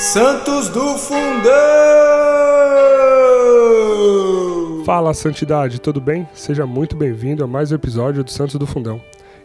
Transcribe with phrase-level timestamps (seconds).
[0.00, 1.52] Santos do Fundão!
[4.82, 6.26] Fala, Santidade, tudo bem?
[6.32, 8.98] Seja muito bem-vindo a mais um episódio do Santos do Fundão.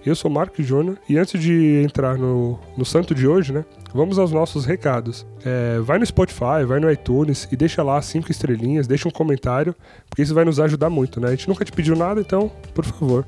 [0.05, 3.65] Eu sou Marco Júnior e antes de entrar no, no santo de hoje, né?
[3.93, 5.27] Vamos aos nossos recados.
[5.43, 9.75] É, vai no Spotify, vai no iTunes e deixa lá cinco estrelinhas, deixa um comentário,
[10.09, 11.27] porque isso vai nos ajudar muito, né?
[11.27, 13.25] A gente nunca te pediu nada, então, por favor.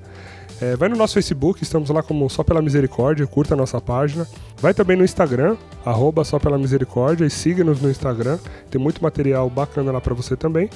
[0.60, 4.28] É, vai no nosso Facebook, estamos lá como Só Pela Misericórdia, curta a nossa página.
[4.60, 8.40] Vai também no Instagram, arroba Só Pela Misericórdia e siga-nos no Instagram.
[8.72, 10.70] Tem muito material bacana lá para você também.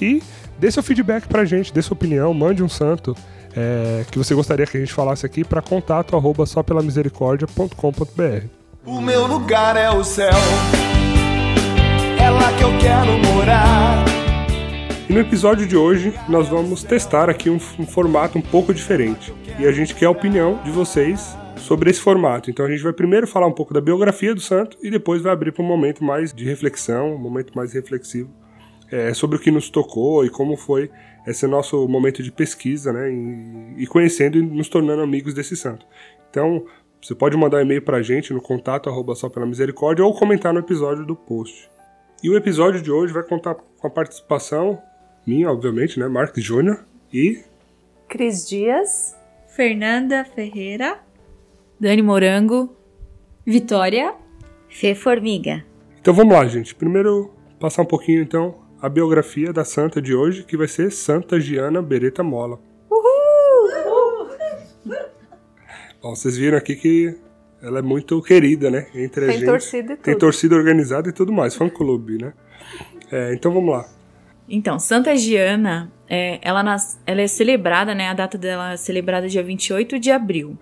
[0.00, 0.22] E
[0.58, 3.16] dê seu feedback pra gente, dê sua opinião, mande um santo
[3.56, 8.46] é, que você gostaria que a gente falasse aqui para contato arroba só pela misericórdia.com.br.
[8.84, 10.30] O meu lugar é o céu,
[12.18, 14.07] é lá que eu quero morar.
[15.08, 19.32] E no episódio de hoje nós vamos testar aqui um, um formato um pouco diferente.
[19.58, 22.50] E a gente quer a opinião de vocês sobre esse formato.
[22.50, 25.32] Então a gente vai primeiro falar um pouco da biografia do santo e depois vai
[25.32, 28.28] abrir para um momento mais de reflexão, um momento mais reflexivo
[28.92, 30.90] é, sobre o que nos tocou e como foi
[31.26, 33.10] esse nosso momento de pesquisa, né?
[33.10, 35.86] E, e conhecendo e nos tornando amigos desse santo.
[36.28, 36.66] Então,
[37.00, 40.60] você pode mandar e-mail pra gente no contato arroba só pela misericórdia ou comentar no
[40.60, 41.70] episódio do post.
[42.22, 44.82] E o episódio de hoje vai contar com a participação
[45.28, 46.08] minha, obviamente, né?
[46.08, 47.40] Marcos Júnior e.
[48.08, 49.14] Cris Dias.
[49.54, 50.98] Fernanda Ferreira.
[51.78, 52.74] Dani Morango.
[53.44, 54.14] Vitória.
[54.68, 55.64] Fê Formiga.
[56.00, 56.74] Então vamos lá, gente.
[56.74, 61.40] Primeiro, passar um pouquinho então a biografia da santa de hoje, que vai ser Santa
[61.40, 62.60] Giana Beretta Mola.
[62.90, 64.28] Uhul!
[66.00, 67.14] Bom, vocês viram aqui que
[67.60, 68.86] ela é muito querida, né?
[68.94, 69.46] Entre Tem a gente.
[69.46, 70.20] torcida e Tem tudo.
[70.20, 72.32] torcida organizada e tudo mais, fã clube, né?
[73.10, 73.88] É, então vamos lá.
[74.48, 78.08] Então, Santa Giana, é, ela, nas- ela é celebrada, né?
[78.08, 80.56] A data dela é celebrada dia 28 de abril.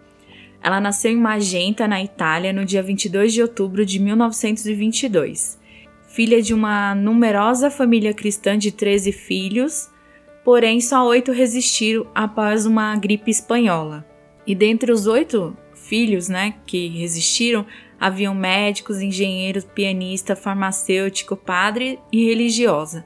[0.63, 5.59] Ela nasceu em Magenta, na Itália, no dia 22 de outubro de 1922.
[6.09, 9.89] Filha de uma numerosa família cristã de 13 filhos,
[10.45, 14.05] porém só oito resistiram após uma gripe espanhola.
[14.47, 17.65] E dentre os oito filhos, né, que resistiram,
[18.01, 23.05] haviam médicos, engenheiros, pianista, farmacêutico, padre e religiosa.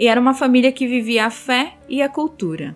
[0.00, 2.74] E era uma família que vivia a fé e a cultura.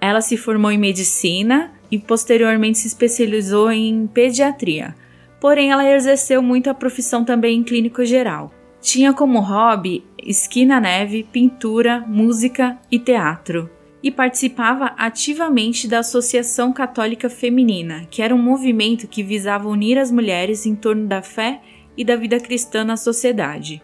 [0.00, 4.94] Ela se formou em medicina e posteriormente se especializou em pediatria.
[5.40, 8.52] Porém, ela exerceu muito a profissão também em clínico geral.
[8.80, 13.68] Tinha como hobby esqui na neve, pintura, música e teatro.
[14.00, 20.12] E participava ativamente da Associação Católica Feminina, que era um movimento que visava unir as
[20.12, 21.60] mulheres em torno da fé
[21.96, 23.82] e da vida cristã na sociedade.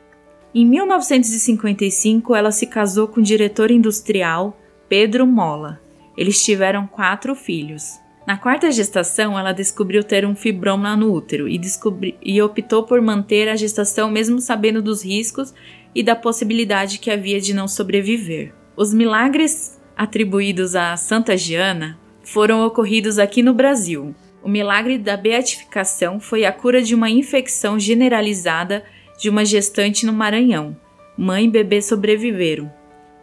[0.59, 4.59] Em 1955, ela se casou com o diretor industrial
[4.89, 5.79] Pedro Mola.
[6.17, 8.01] Eles tiveram quatro filhos.
[8.27, 13.03] Na quarta gestação, ela descobriu ter um fibroma no útero e, descobri- e optou por
[13.03, 15.53] manter a gestação mesmo sabendo dos riscos
[15.95, 18.55] e da possibilidade que havia de não sobreviver.
[18.75, 24.15] Os milagres atribuídos a Santa Giana foram ocorridos aqui no Brasil.
[24.43, 28.85] O milagre da beatificação foi a cura de uma infecção generalizada
[29.19, 30.77] de uma gestante no Maranhão.
[31.17, 32.71] Mãe e bebê sobreviveram.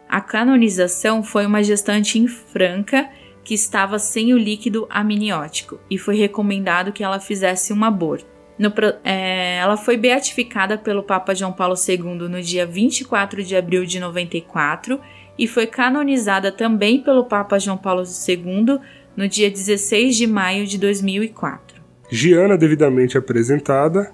[0.08, 3.08] A canonização foi uma gestante em Franca
[3.42, 8.26] que estava sem o líquido amniótico e foi recomendado que ela fizesse um aborto.
[8.58, 8.72] No
[9.02, 13.98] é, ela foi beatificada pelo Papa João Paulo II no dia 24 de abril de
[13.98, 15.00] 94
[15.36, 18.78] e foi canonizada também pelo Papa João Paulo II
[19.16, 21.82] no dia 16 de maio de 2004.
[22.10, 24.12] Giana devidamente apresentada,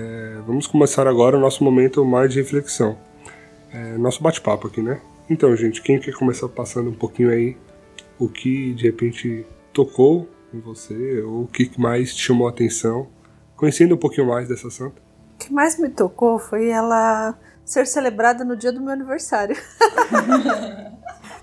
[0.00, 2.96] é, vamos começar agora o nosso momento mais de reflexão.
[3.72, 5.00] É, nosso bate-papo aqui, né?
[5.28, 7.56] Então, gente, quem quer começar passando um pouquinho aí
[8.18, 13.08] o que de repente tocou em você, ou o que mais te chamou a atenção,
[13.56, 15.00] conhecendo um pouquinho mais dessa santa?
[15.34, 19.56] O que mais me tocou foi ela ser celebrada no dia do meu aniversário.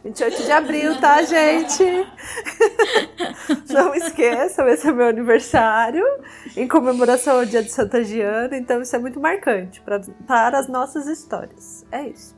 [0.07, 1.83] 28 de abril, tá, gente?
[3.69, 6.03] Não esqueçam, esse é meu aniversário,
[6.55, 10.67] em comemoração ao dia de Santa Giana, então isso é muito marcante pra, para as
[10.67, 11.85] nossas histórias.
[11.91, 12.35] É isso.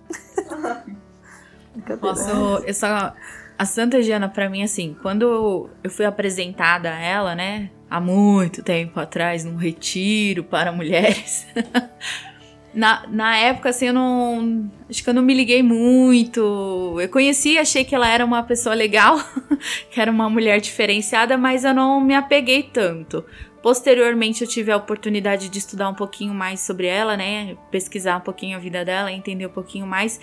[2.01, 3.13] Nossa, eu, eu só.
[3.57, 8.63] A Santa Giana, pra mim, assim, quando eu fui apresentada a ela, né, há muito
[8.63, 11.45] tempo atrás, num retiro para mulheres.
[12.73, 14.69] na, na época, assim, eu não.
[14.89, 16.97] Acho que eu não me liguei muito.
[16.99, 19.19] Eu conheci, achei que ela era uma pessoa legal,
[19.89, 23.25] que era uma mulher diferenciada, mas eu não me apeguei tanto.
[23.61, 27.57] Posteriormente, eu tive a oportunidade de estudar um pouquinho mais sobre ela, né?
[27.71, 30.19] Pesquisar um pouquinho a vida dela, entender um pouquinho mais.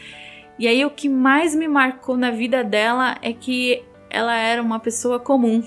[0.58, 4.80] E aí o que mais me marcou na vida dela é que ela era uma
[4.80, 5.62] pessoa comum.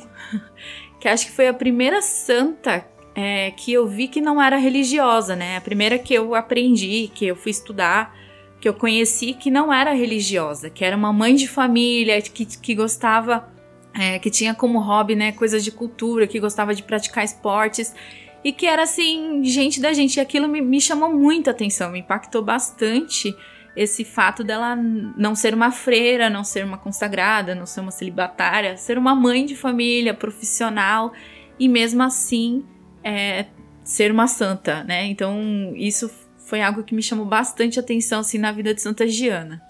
[1.00, 2.86] que acho que foi a primeira santa
[3.22, 5.58] é, que eu vi que não era religiosa, né?
[5.58, 8.16] A primeira que eu aprendi, que eu fui estudar,
[8.62, 12.74] que eu conheci que não era religiosa, que era uma mãe de família, que, que
[12.74, 13.52] gostava,
[13.94, 17.94] é, que tinha como hobby, né, coisas de cultura, que gostava de praticar esportes
[18.42, 20.16] e que era assim, gente da gente.
[20.16, 23.36] E aquilo me, me chamou muita atenção, me impactou bastante
[23.76, 28.78] esse fato dela não ser uma freira, não ser uma consagrada, não ser uma celibatária,
[28.78, 31.12] ser uma mãe de família, profissional
[31.60, 32.64] e mesmo assim
[33.04, 33.46] é,
[33.84, 35.06] ser uma santa, né?
[35.06, 39.62] Então isso foi algo que me chamou bastante atenção assim na vida de Santa Giana.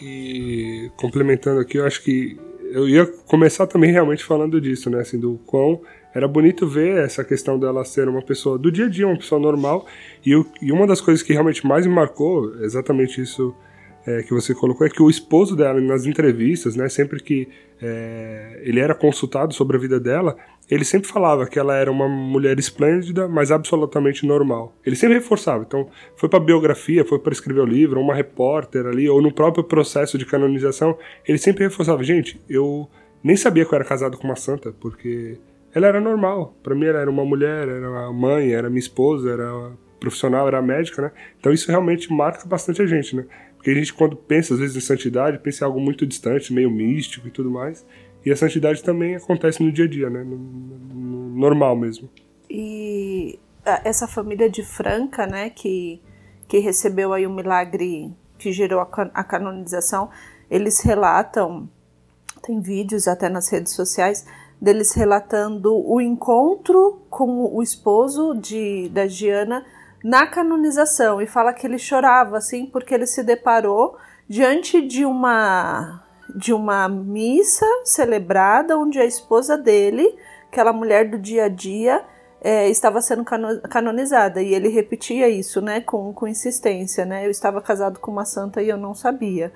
[0.00, 2.38] E complementando aqui, eu acho que
[2.72, 5.00] eu ia começar também realmente falando disso, né?
[5.00, 5.80] Assim, do quão
[6.14, 9.40] era bonito ver essa questão dela ser uma pessoa do dia a dia, uma pessoa
[9.40, 9.86] normal.
[10.24, 10.30] E,
[10.62, 13.54] e uma das coisas que realmente mais me marcou, exatamente isso
[14.06, 17.48] é, que você colocou, é que o esposo dela, nas entrevistas, né, sempre que
[17.80, 20.36] é, ele era consultado sobre a vida dela,
[20.70, 24.74] ele sempre falava que ela era uma mulher esplêndida, mas absolutamente normal.
[24.86, 25.64] Ele sempre reforçava.
[25.66, 29.64] Então, foi para biografia, foi para escrever o livro, uma repórter ali, ou no próprio
[29.64, 30.96] processo de canonização,
[31.26, 32.88] ele sempre reforçava: gente, eu
[33.22, 35.38] nem sabia que eu era casado com uma santa, porque
[35.74, 36.54] ela era normal.
[36.62, 40.62] Para mim, ela era uma mulher, era a mãe, era minha esposa, era profissional, era
[40.62, 41.12] médica, né?
[41.38, 43.26] Então isso realmente marca bastante a gente, né?
[43.56, 46.70] Porque a gente, quando pensa, às vezes, em santidade, pensa em algo muito distante, meio
[46.70, 47.84] místico e tudo mais.
[48.24, 50.22] E a santidade também acontece no dia a dia, né?
[50.22, 52.08] No, no normal mesmo.
[52.48, 56.00] E essa família de Franca, né, que,
[56.48, 60.10] que recebeu aí o milagre que gerou a, a canonização,
[60.50, 61.68] eles relatam,
[62.42, 64.26] tem vídeos até nas redes sociais,
[64.60, 69.64] deles relatando o encontro com o esposo de, da Giana
[70.04, 73.96] na canonização e fala que ele chorava assim porque ele se deparou
[74.28, 76.02] diante de uma
[76.36, 80.16] de uma missa celebrada onde a esposa dele,
[80.50, 82.04] aquela mulher do dia a dia,
[82.40, 83.24] é, estava sendo
[83.68, 87.26] canonizada e ele repetia isso, né, com, com insistência, né?
[87.26, 89.52] Eu estava casado com uma santa e eu não sabia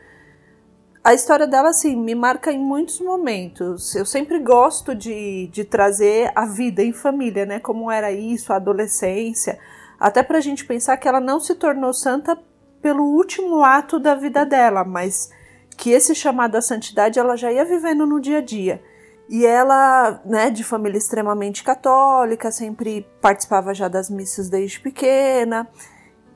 [1.04, 3.94] a história dela, assim, me marca em muitos momentos.
[3.94, 7.60] Eu sempre gosto de, de trazer a vida em família, né?
[7.60, 9.58] Como era isso, a adolescência.
[10.00, 12.38] Até pra gente pensar que ela não se tornou santa
[12.80, 15.30] pelo último ato da vida dela, mas
[15.76, 18.82] que esse chamado à santidade ela já ia vivendo no dia a dia.
[19.28, 25.66] E ela, né, de família extremamente católica, sempre participava já das missas desde pequena.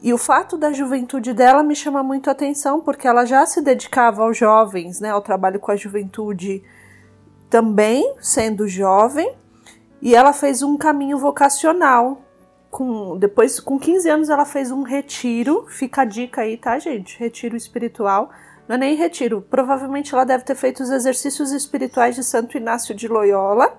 [0.00, 3.60] E o fato da juventude dela me chama muito a atenção, porque ela já se
[3.60, 6.62] dedicava aos jovens, né, ao trabalho com a juventude
[7.50, 9.34] também, sendo jovem,
[10.00, 12.22] e ela fez um caminho vocacional.
[12.70, 15.66] Com, depois, com 15 anos, ela fez um retiro.
[15.68, 17.18] Fica a dica aí, tá, gente?
[17.18, 18.30] Retiro espiritual.
[18.68, 19.40] Não é nem retiro.
[19.40, 23.78] Provavelmente ela deve ter feito os exercícios espirituais de Santo Inácio de Loyola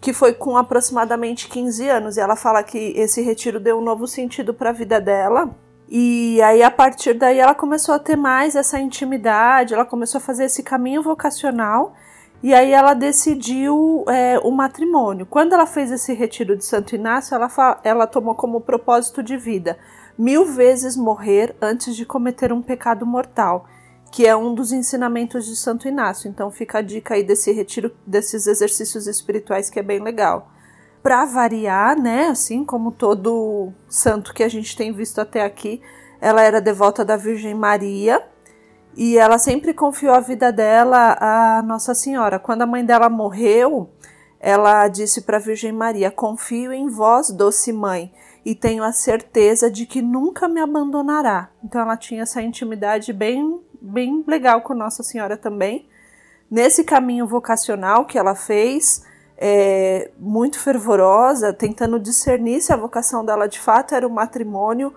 [0.00, 2.16] que foi com aproximadamente 15 anos.
[2.16, 5.54] E ela fala que esse retiro deu um novo sentido para a vida dela.
[5.88, 10.22] E aí, a partir daí, ela começou a ter mais essa intimidade, ela começou a
[10.22, 11.94] fazer esse caminho vocacional.
[12.42, 15.26] E aí, ela decidiu é, o matrimônio.
[15.26, 19.76] Quando ela fez esse retiro de Santo Inácio, ela, ela tomou como propósito de vida
[20.16, 23.66] mil vezes morrer antes de cometer um pecado mortal
[24.10, 26.28] que é um dos ensinamentos de Santo Inácio.
[26.28, 30.50] Então fica a dica aí desse retiro, desses exercícios espirituais que é bem legal.
[31.02, 35.80] Para variar, né, assim como todo santo que a gente tem visto até aqui,
[36.20, 38.22] ela era devota da Virgem Maria
[38.96, 42.38] e ela sempre confiou a vida dela à Nossa Senhora.
[42.38, 43.88] Quando a mãe dela morreu,
[44.38, 48.12] ela disse para a Virgem Maria: Confio em vós, doce mãe,
[48.44, 51.50] e tenho a certeza de que nunca me abandonará.
[51.64, 55.88] Então ela tinha essa intimidade bem bem legal com Nossa Senhora também.
[56.50, 59.04] Nesse caminho vocacional que ela fez,
[59.38, 64.92] é, muito fervorosa, tentando discernir se a vocação dela de fato era o matrimônio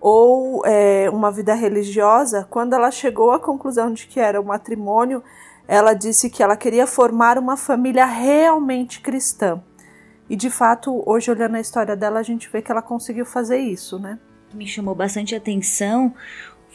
[0.00, 5.22] ou é, uma vida religiosa, quando ela chegou à conclusão de que era o matrimônio,
[5.68, 9.62] ela disse que ela queria formar uma família realmente cristã.
[10.28, 13.58] E de fato, hoje olhando a história dela, a gente vê que ela conseguiu fazer
[13.58, 14.18] isso, né?
[14.52, 16.14] Me chamou bastante atenção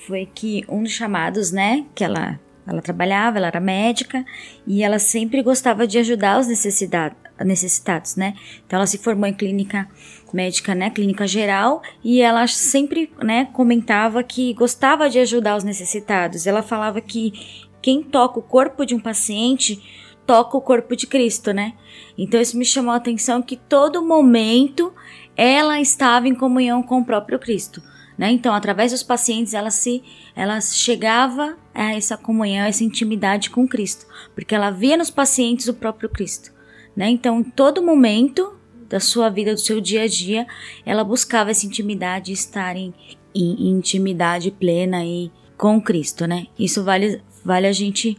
[0.05, 4.23] foi que um dos chamados, né, que ela ela trabalhava, ela era médica
[4.67, 8.35] e ela sempre gostava de ajudar os necessitados, né?
[8.65, 9.89] Então ela se formou em clínica
[10.31, 16.47] médica, né, clínica geral, e ela sempre, né, comentava que gostava de ajudar os necessitados.
[16.47, 17.33] Ela falava que
[17.81, 19.81] quem toca o corpo de um paciente
[20.25, 21.73] toca o corpo de Cristo, né?
[22.17, 24.93] Então isso me chamou a atenção que todo momento
[25.35, 27.81] ela estava em comunhão com o próprio Cristo.
[28.21, 28.29] Né?
[28.29, 30.03] Então, através dos pacientes, ela se,
[30.35, 35.67] ela chegava a essa comunhão, a essa intimidade com Cristo, porque ela via nos pacientes
[35.67, 36.51] o próprio Cristo.
[36.95, 37.09] Né?
[37.09, 40.45] Então, em todo momento, da sua vida, do seu dia a dia,
[40.85, 42.93] ela buscava essa intimidade, estar em,
[43.33, 46.45] em intimidade plena e com Cristo, né?
[46.59, 48.15] Isso vale, vale a gente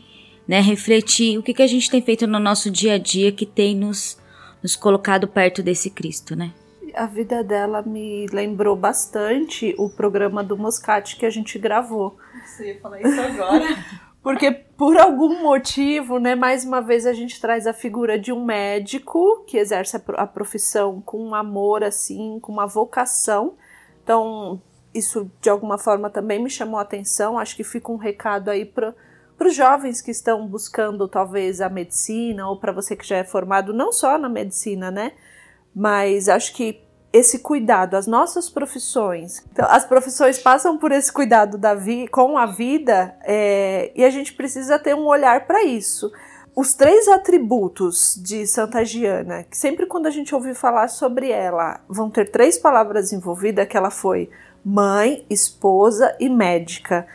[0.48, 3.46] né, refletir o que, que a gente tem feito no nosso dia a dia que
[3.46, 4.18] tem nos,
[4.60, 6.52] nos colocado perto desse Cristo, né?
[6.94, 12.16] A vida dela me lembrou bastante o programa do Moscati que a gente gravou.
[12.44, 13.64] Você ia falar isso agora.
[14.22, 18.44] Porque por algum motivo, né, mais uma vez a gente traz a figura de um
[18.44, 23.54] médico que exerce a profissão com um amor assim, com uma vocação.
[24.02, 24.62] Então,
[24.94, 27.36] isso de alguma forma também me chamou a atenção.
[27.36, 28.94] Acho que fica um recado aí para
[29.40, 33.72] os jovens que estão buscando talvez a medicina ou para você que já é formado
[33.72, 35.12] não só na medicina, né?
[35.74, 39.44] Mas acho que esse cuidado, as nossas profissões.
[39.52, 44.10] Então, as profissões passam por esse cuidado da vi com a vida é, e a
[44.10, 46.10] gente precisa ter um olhar para isso.
[46.54, 51.80] Os três atributos de Santa Giana, que sempre quando a gente ouvir falar sobre ela,
[51.88, 54.30] vão ter três palavras envolvidas, que ela foi
[54.64, 57.06] mãe, esposa e médica.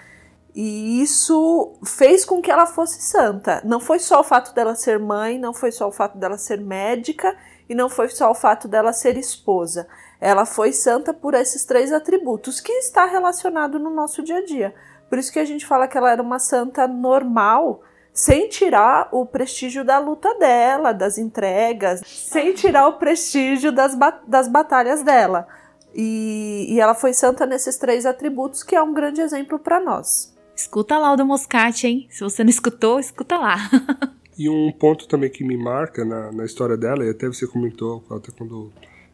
[0.55, 3.61] E isso fez com que ela fosse santa.
[3.63, 6.59] Não foi só o fato dela ser mãe, não foi só o fato dela ser
[6.59, 7.35] médica
[7.69, 9.87] e não foi só o fato dela ser esposa.
[10.19, 14.73] Ela foi santa por esses três atributos que está relacionado no nosso dia a dia.
[15.09, 17.81] Por isso que a gente fala que ela era uma santa normal,
[18.13, 23.95] sem tirar o prestígio da luta dela, das entregas, sem tirar o prestígio das,
[24.25, 25.47] das batalhas dela.
[25.93, 30.35] E, e, ela foi santa nesses três atributos, que é um grande exemplo para nós.
[30.55, 32.07] Escuta lá o do Moscati, hein?
[32.09, 33.57] Se você não escutou, escuta lá.
[34.37, 38.03] E um ponto também que me marca na, na história dela, e até você comentou,
[38.09, 38.71] até quando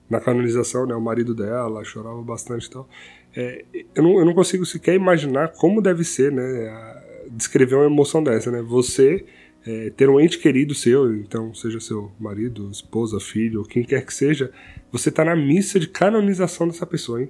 [0.09, 2.87] na canonização, né, o marido dela chorava bastante e tal.
[3.35, 3.65] É,
[3.95, 8.23] eu, não, eu não consigo sequer imaginar como deve ser, né, a, descrever uma emoção
[8.23, 8.61] dessa, né?
[8.61, 9.25] Você
[9.65, 14.13] é, ter um ente querido seu, então seja seu marido, esposa, filho, quem quer que
[14.13, 14.51] seja,
[14.91, 17.29] você está na missa de canonização dessa pessoa, hein?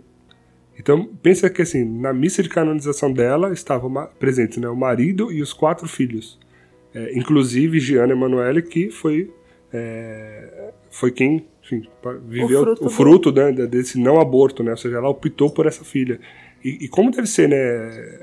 [0.77, 5.41] Então pensa que assim, na missa de canonização dela estavam presentes né, o marido e
[5.41, 6.39] os quatro filhos.
[6.93, 9.31] É, inclusive Gianna Emanuele, que foi,
[9.71, 11.87] é, foi quem enfim,
[12.27, 14.71] viveu o fruto, o fruto né, desse não aborto, né?
[14.71, 16.19] Ou seja, ela optou por essa filha.
[16.63, 17.55] E, e, como deve ser, né?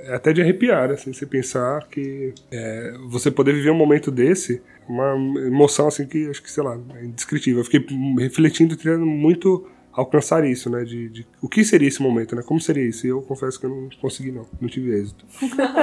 [0.05, 4.63] É até de arrepiar, assim, você pensar que é, você poder viver um momento desse,
[4.89, 5.15] uma
[5.47, 7.61] emoção assim que acho que, sei lá, é indescritível.
[7.61, 7.85] Eu fiquei
[8.19, 10.85] refletindo, tendo muito alcançar isso, né?
[10.85, 12.43] De, de, o que seria esse momento, né?
[12.43, 13.07] Como seria isso?
[13.07, 14.47] E eu confesso que eu não consegui, não.
[14.61, 15.25] Não tive êxito.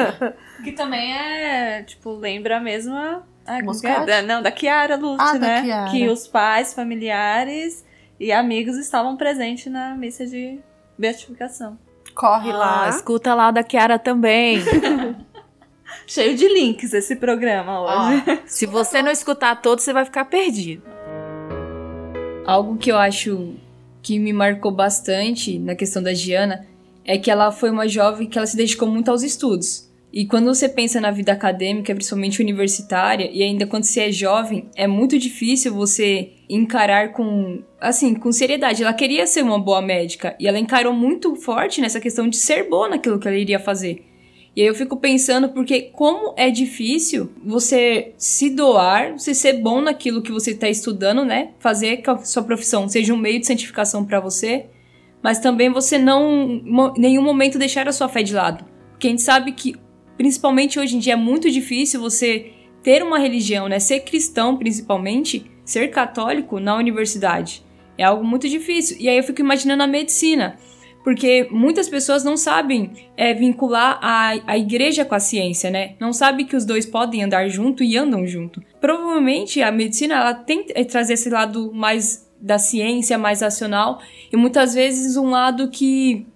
[0.64, 3.24] que também é, tipo, lembra a mesma.
[3.46, 4.22] Ah, é?
[4.24, 5.64] Não, da Kiara Lute, ah, né?
[5.64, 5.92] Chiara.
[5.92, 7.86] Que os pais, familiares
[8.20, 10.60] e amigos estavam presentes na missa de
[10.98, 11.78] beatificação.
[12.14, 12.90] Corre ah, lá.
[12.90, 14.60] Escuta lá da Kiara também.
[16.06, 18.24] Cheio de links esse programa hoje.
[18.28, 18.38] Ah.
[18.46, 20.84] Se você não escutar todos, você vai ficar perdido.
[22.46, 23.56] Algo que eu acho
[24.02, 26.66] que me marcou bastante na questão da Giana
[27.04, 29.88] é que ela foi uma jovem que ela se dedicou muito aos estudos.
[30.12, 34.70] E quando você pensa na vida acadêmica, principalmente universitária, e ainda quando você é jovem,
[34.76, 38.82] é muito difícil você encarar com, assim, com seriedade.
[38.82, 42.70] Ela queria ser uma boa médica e ela encarou muito forte nessa questão de ser
[42.70, 44.07] boa naquilo que ela iria fazer.
[44.58, 49.82] E aí eu fico pensando porque como é difícil você se doar, você ser bom
[49.82, 51.52] naquilo que você está estudando, né?
[51.60, 54.66] Fazer que a sua profissão seja um meio de santificação para você,
[55.22, 56.44] mas também você não
[56.98, 58.66] em nenhum momento deixar a sua fé de lado.
[58.90, 59.76] Porque a gente sabe que
[60.18, 63.78] principalmente hoje em dia é muito difícil você ter uma religião, né?
[63.78, 67.64] Ser cristão, principalmente, ser católico na universidade.
[67.96, 68.98] É algo muito difícil.
[69.00, 70.58] E aí eu fico imaginando a medicina
[71.08, 75.96] porque muitas pessoas não sabem é, vincular a, a igreja com a ciência, né?
[76.02, 78.62] Não sabem que os dois podem andar junto e andam junto.
[78.82, 84.36] Provavelmente a medicina ela tem que trazer esse lado mais da ciência, mais racional, e
[84.36, 86.28] muitas vezes um lado que,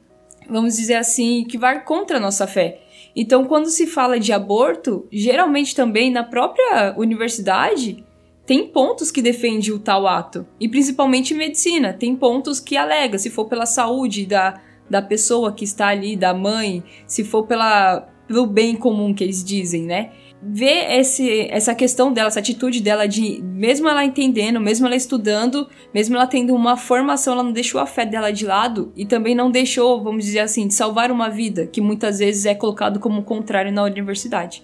[0.50, 2.80] vamos dizer assim, que vai contra a nossa fé.
[3.14, 8.06] Então, quando se fala de aborto, geralmente também na própria universidade,
[8.52, 10.46] tem pontos que defende o tal ato.
[10.60, 15.64] E principalmente medicina, tem pontos que alega, se for pela saúde da, da pessoa que
[15.64, 20.12] está ali, da mãe, se for pela, pelo bem comum que eles dizem, né?
[20.44, 25.70] Ver esse, essa questão dela, essa atitude dela de, mesmo ela entendendo, mesmo ela estudando,
[25.94, 29.34] mesmo ela tendo uma formação, ela não deixou a fé dela de lado e também
[29.34, 33.24] não deixou, vamos dizer assim, de salvar uma vida, que muitas vezes é colocado como
[33.24, 34.62] contrário na universidade.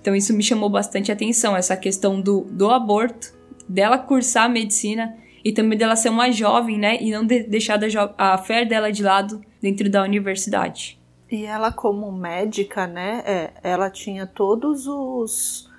[0.00, 3.34] Então isso me chamou bastante atenção, essa questão do, do aborto,
[3.68, 6.98] dela cursar medicina e também dela ser uma jovem, né?
[7.00, 7.78] E não de deixar
[8.16, 11.00] a fé dela de lado dentro da universidade.
[11.30, 13.22] E ela, como médica, né?
[13.24, 15.70] É, ela tinha todos os.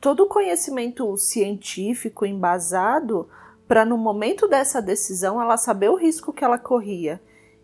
[0.00, 3.28] todo o conhecimento científico embasado
[3.66, 7.20] para no momento dessa decisão ela saber o risco que ela corria.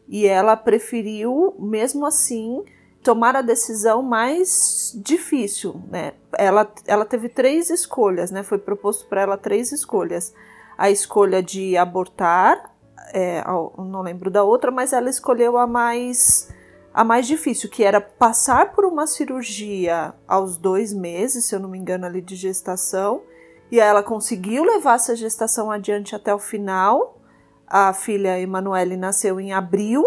[0.09, 2.65] E ela preferiu, mesmo assim,
[3.03, 6.13] tomar a decisão mais difícil, né?
[6.37, 8.43] Ela, ela teve três escolhas, né?
[8.43, 10.35] Foi proposto para ela três escolhas.
[10.77, 12.75] A escolha de abortar,
[13.13, 13.43] é,
[13.79, 16.49] não lembro da outra, mas ela escolheu a mais
[16.93, 21.69] a mais difícil, que era passar por uma cirurgia aos dois meses, se eu não
[21.69, 23.23] me engano, ali de gestação,
[23.71, 27.17] e ela conseguiu levar essa gestação adiante até o final.
[27.65, 30.05] A filha Emanuele nasceu em abril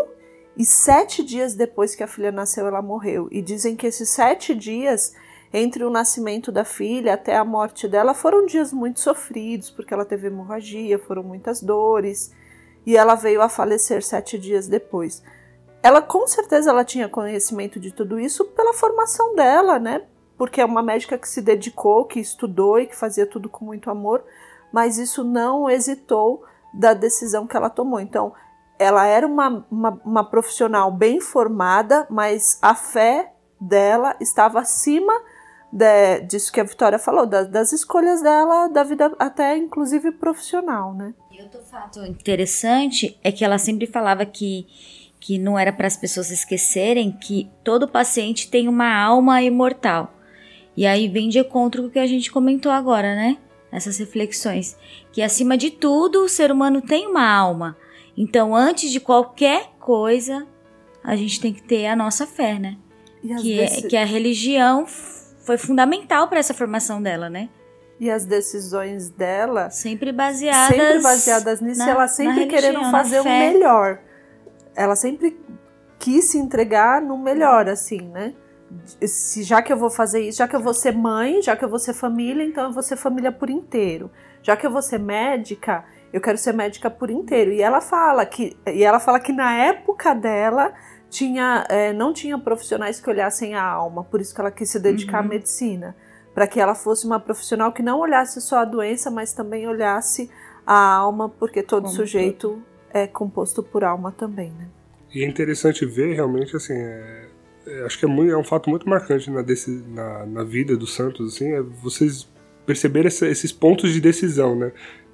[0.58, 3.28] e sete dias depois que a filha nasceu, ela morreu.
[3.32, 5.14] E dizem que esses sete dias
[5.52, 10.06] entre o nascimento da filha até a morte dela foram dias muito sofridos, porque ela
[10.06, 12.32] teve hemorragia, foram muitas dores,
[12.86, 15.24] e ela veio a falecer sete dias depois.
[15.82, 20.02] Ela com certeza ela tinha conhecimento de tudo isso pela formação dela, né?
[20.38, 23.90] porque é uma médica que se dedicou, que estudou e que fazia tudo com muito
[23.90, 24.24] amor,
[24.72, 26.44] mas isso não hesitou
[26.74, 28.00] da decisão que ela tomou.
[28.00, 28.34] Então,
[28.84, 35.14] ela era uma, uma, uma profissional bem formada, mas a fé dela estava acima
[35.72, 40.94] de, disso que a Vitória falou, da, das escolhas dela, da vida até inclusive profissional,
[40.94, 41.14] né?
[41.32, 44.68] E outro fato interessante é que ela sempre falava que
[45.24, 50.14] que não era para as pessoas esquecerem que todo paciente tem uma alma imortal.
[50.76, 53.38] E aí vem de encontro com o que a gente comentou agora, né?
[53.72, 54.78] Essas reflexões.
[55.14, 57.78] Que acima de tudo, o ser humano tem uma alma.
[58.16, 60.48] Então, antes de qualquer coisa,
[61.04, 62.78] a gente tem que ter a nossa fé, né?
[63.42, 67.50] Que, é, que a religião foi fundamental para essa formação dela, né?
[68.00, 73.24] E as decisões dela sempre baseadas sempre baseadas nisso, na, ela sempre querendo fazer o
[73.24, 74.00] melhor.
[74.76, 75.40] Ela sempre
[76.00, 78.34] quis se entregar no melhor, assim, né?
[79.06, 81.64] se já que eu vou fazer isso, já que eu vou ser mãe, já que
[81.64, 84.10] eu vou ser família, então eu vou ser família por inteiro.
[84.42, 87.52] Já que eu vou ser médica, eu quero ser médica por inteiro.
[87.52, 90.74] E ela fala que, e ela fala que na época dela
[91.10, 94.80] tinha, é, não tinha profissionais que olhassem a alma, por isso que ela quis se
[94.80, 95.26] dedicar uhum.
[95.26, 95.96] à medicina,
[96.34, 100.30] para que ela fosse uma profissional que não olhasse só a doença, mas também olhasse
[100.66, 102.64] a alma, porque todo Como sujeito todo.
[102.94, 104.68] é composto por alma também, né?
[105.14, 107.28] E é interessante ver realmente assim, é
[107.66, 110.76] é, acho que é, muito, é, um fato muito marcante na, desse, na, na, vida
[110.76, 112.28] dos Santos, assim, é vocês
[112.66, 114.72] perceberem essa, esses pontos de decisão, né?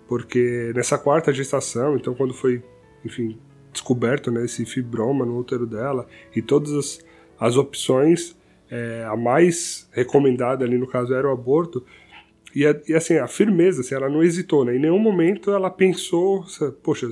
[0.09, 2.63] Porque nessa quarta gestação, então quando foi,
[3.05, 3.37] enfim,
[3.71, 6.99] descoberto né, esse fibroma no útero dela e todas as,
[7.39, 8.35] as opções,
[8.71, 11.85] é, a mais recomendada ali no caso era o aborto,
[12.55, 14.75] e, e, assim, a firmeza, assim, ela não hesitou, né?
[14.75, 16.43] Em nenhum momento ela pensou,
[16.81, 17.07] poxa,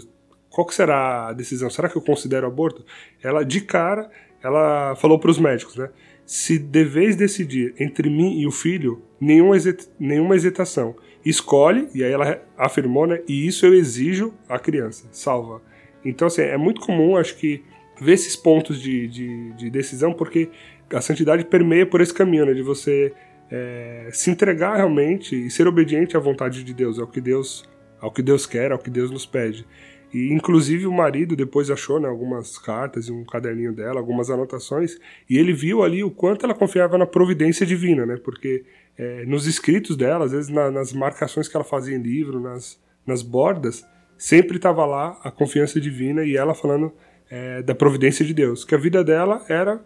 [0.49, 1.69] qual será a decisão?
[1.69, 2.83] Será que eu considero aborto?
[3.21, 4.10] Ela, de cara,
[4.41, 5.91] ela falou para os médicos, né?
[6.25, 10.95] Se deveis decidir entre mim e o filho, nenhuma hesitação.
[11.25, 13.21] Escolhe, e aí ela afirmou, né?
[13.27, 15.08] E isso eu exijo à criança.
[15.12, 15.62] Salva.
[16.03, 17.63] Então, assim, é muito comum, acho que,
[17.99, 20.49] ver esses pontos de, de, de decisão, porque
[20.93, 22.53] a santidade permeia por esse caminho, né?
[22.53, 23.13] De você
[23.51, 27.67] é, se entregar realmente e ser obediente à vontade de Deus, ao que Deus,
[27.99, 29.65] ao que Deus quer, ao que Deus nos pede.
[30.13, 34.97] E inclusive o marido depois achou né, algumas cartas e um caderninho dela, algumas anotações,
[35.30, 38.17] e ele viu ali o quanto ela confiava na providência divina, né?
[38.23, 38.63] Porque
[38.97, 42.81] é, nos escritos dela, às vezes na, nas marcações que ela fazia em livro, nas,
[43.05, 43.86] nas bordas,
[44.17, 46.91] sempre estava lá a confiança divina e ela falando
[47.29, 49.79] é, da providência de Deus, que a vida dela era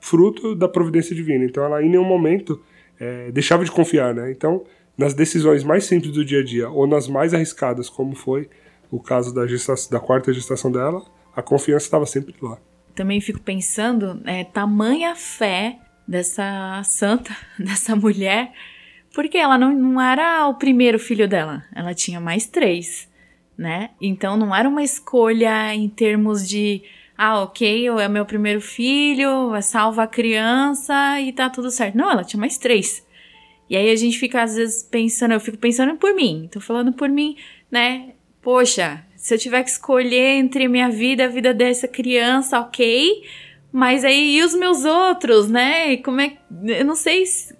[0.00, 1.44] fruto da providência divina.
[1.44, 2.60] Então ela em nenhum momento
[2.98, 4.30] é, deixava de confiar, né?
[4.30, 4.64] Então
[4.96, 8.48] nas decisões mais simples do dia a dia ou nas mais arriscadas, como foi
[8.90, 11.02] o caso da, gestação, da quarta gestação dela,
[11.36, 12.58] a confiança estava sempre lá.
[12.96, 18.52] Também fico pensando, é, tamanha fé dessa santa, dessa mulher,
[19.14, 23.08] porque ela não, não era o primeiro filho dela, ela tinha mais três,
[23.56, 23.90] né?
[24.00, 26.82] Então não era uma escolha em termos de,
[27.16, 31.96] ah, ok, é meu primeiro filho, salva a criança e tá tudo certo.
[31.96, 33.06] Não, ela tinha mais três.
[33.68, 36.92] E aí a gente fica às vezes pensando, eu fico pensando por mim, tô falando
[36.92, 37.36] por mim,
[37.70, 38.14] né?
[38.48, 43.22] poxa, se eu tiver que escolher entre minha vida e a vida dessa criança, ok.
[43.72, 45.92] Mas aí e os meus outros, né?
[45.92, 46.36] E como é.
[46.66, 47.56] Eu não sei se.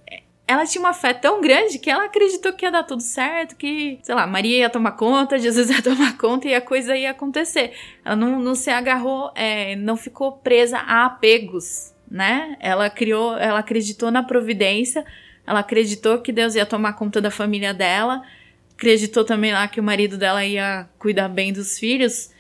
[0.47, 3.99] Ela tinha uma fé tão grande que ela acreditou que ia dar tudo certo, que,
[4.03, 7.73] sei lá, Maria ia tomar conta, Jesus ia tomar conta e a coisa ia acontecer.
[8.03, 12.57] Ela não, não se agarrou, é, não ficou presa a apegos, né?
[12.61, 15.05] Ela criou, ela acreditou na providência,
[15.47, 18.23] ela acreditou que Deus ia tomar conta da família dela
[18.79, 22.31] acreditou também lá que o marido dela ia cuidar bem dos filhos.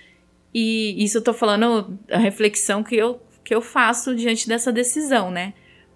[0.54, 5.30] E isso eu tô falando a reflexão que eu, que eu faço diante dessa decisão,
[5.30, 5.54] né?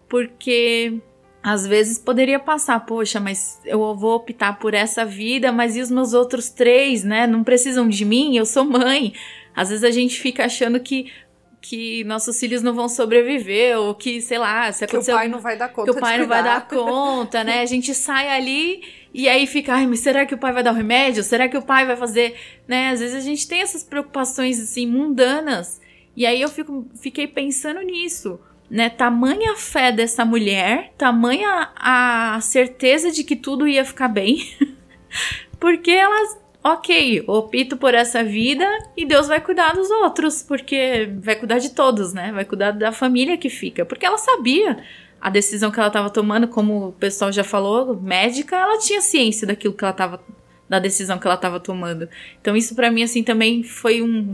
[0.08, 1.02] Porque
[1.42, 5.90] às vezes poderia passar, poxa, mas eu vou optar por essa vida, mas e os
[5.90, 7.26] meus outros três, né?
[7.26, 9.12] Não precisam de mim, eu sou mãe.
[9.54, 11.12] Às vezes a gente fica achando que
[11.60, 15.12] que nossos filhos não vão sobreviver, ou que, sei lá, se acontecer.
[15.12, 15.92] Que o pai não vai dar conta.
[15.92, 17.60] Que o pai não vai dar conta, né?
[17.60, 20.72] A gente sai ali e aí fica, ai, mas será que o pai vai dar
[20.72, 21.22] o remédio?
[21.22, 22.34] Será que o pai vai fazer,
[22.66, 22.88] né?
[22.88, 25.81] Às vezes a gente tem essas preocupações assim mundanas.
[26.16, 28.38] E aí eu fico, fiquei pensando nisso,
[28.70, 28.90] né?
[28.90, 34.38] Tamanha fé dessa mulher, tamanha a certeza de que tudo ia ficar bem.
[35.58, 38.64] Porque ela ok, opto por essa vida
[38.96, 42.30] e Deus vai cuidar dos outros, porque vai cuidar de todos, né?
[42.32, 44.78] Vai cuidar da família que fica, porque ela sabia
[45.20, 49.46] a decisão que ela estava tomando, como o pessoal já falou, médica, ela tinha ciência
[49.46, 50.22] daquilo que ela estava
[50.68, 52.08] da decisão que ela estava tomando.
[52.40, 54.32] Então isso para mim assim também foi um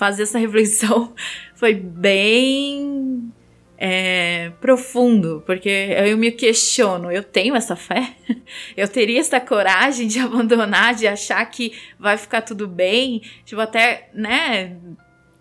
[0.00, 1.12] fazer essa reflexão
[1.54, 3.30] foi bem
[3.76, 8.14] é, profundo, porque eu me questiono, eu tenho essa fé?
[8.76, 13.22] Eu teria essa coragem de abandonar, de achar que vai ficar tudo bem?
[13.44, 14.76] Tipo, até, né?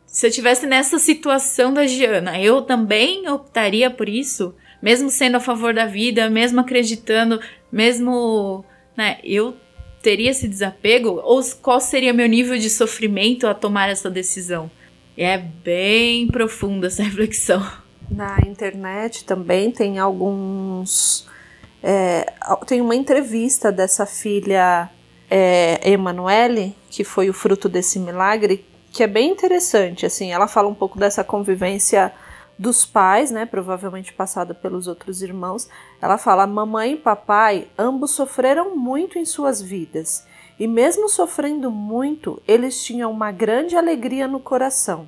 [0.06, 4.56] Se eu tivesse nessa situação da Giana, eu também optaria por isso?
[4.82, 7.40] Mesmo sendo a favor da vida, mesmo acreditando,
[7.72, 8.66] mesmo,
[8.98, 9.20] né?
[9.24, 9.56] Eu
[10.02, 11.22] teria esse desapego?
[11.24, 14.70] Ou qual seria meu nível de sofrimento a tomar essa decisão?
[15.18, 17.66] É bem profunda essa reflexão.
[18.10, 21.28] Na internet também tem alguns.
[21.82, 22.34] É,
[22.66, 24.90] tem uma entrevista dessa filha
[25.30, 30.06] é, Emanuele, que foi o fruto desse milagre, que é bem interessante.
[30.06, 32.12] Assim, ela fala um pouco dessa convivência
[32.58, 35.70] dos pais, né, provavelmente passada pelos outros irmãos.
[36.02, 40.26] Ela fala: mamãe e papai ambos sofreram muito em suas vidas,
[40.60, 45.08] e mesmo sofrendo muito, eles tinham uma grande alegria no coração.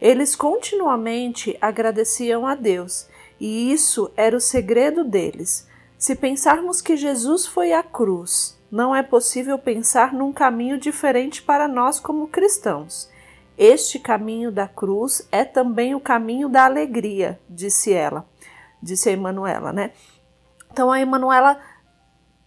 [0.00, 3.08] Eles continuamente agradeciam a Deus,
[3.40, 5.66] e isso era o segredo deles.
[5.98, 11.66] Se pensarmos que Jesus foi à cruz, não é possível pensar num caminho diferente para
[11.66, 13.10] nós como cristãos.
[13.56, 18.28] Este caminho da cruz é também o caminho da alegria, disse ela,
[18.82, 19.92] disse a Emanuela, né?
[20.76, 21.58] Então a Emanuela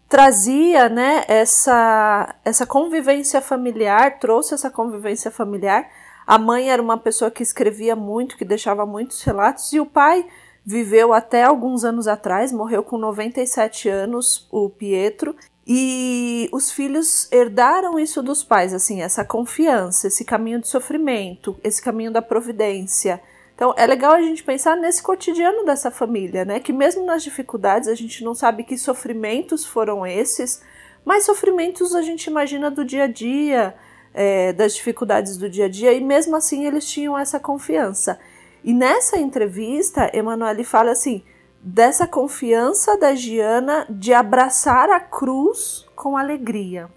[0.07, 5.89] trazia, né, essa essa convivência familiar, trouxe essa convivência familiar
[6.29, 10.23] a mãe era uma pessoa que escrevia muito, que deixava muitos relatos, e o pai
[10.63, 17.97] viveu até alguns anos atrás, morreu com 97 anos, o Pietro, e os filhos herdaram
[17.97, 23.19] isso dos pais, assim, essa confiança, esse caminho de sofrimento, esse caminho da providência.
[23.59, 26.61] Então é legal a gente pensar nesse cotidiano dessa família, né?
[26.61, 30.63] Que mesmo nas dificuldades a gente não sabe que sofrimentos foram esses,
[31.03, 33.75] mas sofrimentos a gente imagina do dia a dia,
[34.13, 38.17] é, das dificuldades do dia a dia e mesmo assim eles tinham essa confiança.
[38.63, 41.21] E nessa entrevista, Emanuele fala assim
[41.61, 46.89] dessa confiança da Giana de abraçar a cruz com alegria.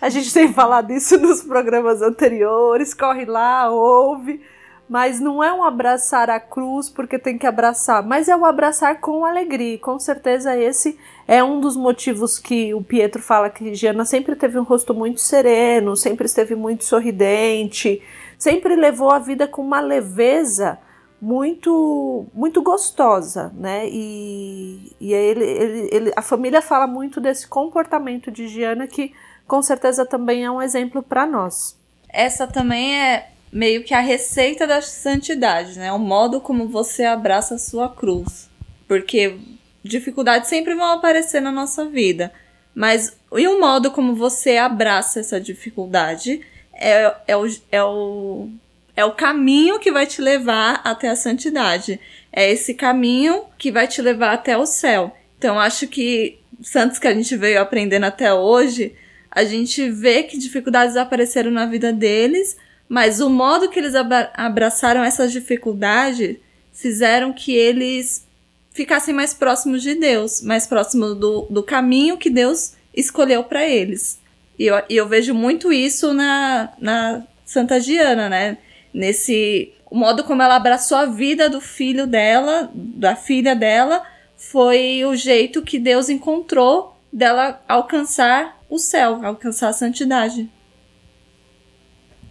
[0.00, 4.40] A gente tem falado isso nos programas anteriores, corre lá, ouve,
[4.88, 8.44] mas não é um abraçar a cruz porque tem que abraçar, mas é o um
[8.44, 9.78] abraçar com alegria.
[9.78, 14.58] Com certeza esse é um dos motivos que o Pietro fala que Giana sempre teve
[14.58, 18.02] um rosto muito sereno, sempre esteve muito sorridente,
[18.38, 20.78] sempre levou a vida com uma leveza
[21.20, 23.88] muito muito gostosa, né?
[23.88, 29.12] E, e ele, ele, ele, a família fala muito desse comportamento de Giana que
[29.46, 31.76] com certeza também é um exemplo para nós.
[32.08, 35.92] Essa também é meio que a receita da santidade, né?
[35.92, 38.48] O modo como você abraça a sua cruz.
[38.86, 39.36] Porque
[39.82, 42.32] dificuldades sempre vão aparecer na nossa vida.
[42.74, 46.40] Mas e o modo como você abraça essa dificuldade
[46.72, 48.48] é, é, o, é, o,
[48.96, 52.00] é o caminho que vai te levar até a santidade.
[52.32, 55.14] É esse caminho que vai te levar até o céu.
[55.36, 58.94] Então, acho que santos que a gente veio aprendendo até hoje,
[59.30, 62.56] a gente vê que dificuldades apareceram na vida deles,
[62.88, 63.94] mas o modo que eles
[64.34, 66.36] abraçaram essas dificuldades
[66.72, 68.26] fizeram que eles
[68.72, 74.18] ficassem mais próximos de Deus, mais próximos do, do caminho que Deus escolheu para eles.
[74.58, 78.58] E eu, e eu vejo muito isso na, na Santa Diana, né?
[78.94, 84.04] Nesse o modo como ela abraçou a vida do filho dela, da filha dela,
[84.36, 90.48] foi o jeito que Deus encontrou dela alcançar o céu, alcançar a santidade.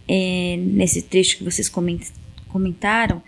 [0.08, 1.70] É, nesse trecho que vocês
[2.48, 3.22] comentaram,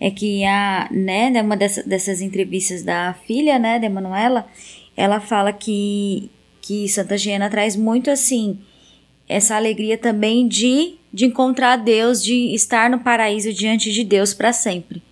[0.00, 4.46] é que a, né, numa dessa, dessas entrevistas da filha, né, da Emanuela,
[4.96, 6.30] ela fala que,
[6.60, 8.58] que Santa Giana traz muito assim,
[9.28, 14.52] essa alegria também de, de encontrar Deus, de estar no paraíso diante de Deus para
[14.52, 15.02] sempre.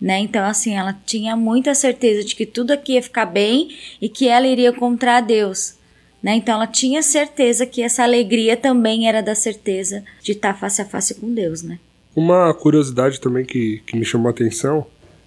[0.00, 0.18] né?
[0.18, 3.68] Então, assim, ela tinha muita certeza de que tudo aqui ia ficar bem
[4.00, 5.74] e que ela iria encontrar Deus,
[6.22, 6.34] né?
[6.34, 10.84] Então, ela tinha certeza que essa alegria também era da certeza de estar face a
[10.84, 11.78] face com Deus, né?
[12.14, 14.86] Uma curiosidade também que, que me chamou a atenção,